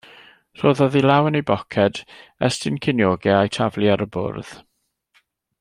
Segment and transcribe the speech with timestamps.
[0.61, 2.01] Rhoddodd ei law yn ei boced,
[2.49, 4.55] estyn ceiniogau a'u taflu ar y bwrdd.